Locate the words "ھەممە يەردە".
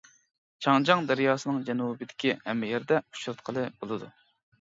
2.47-2.99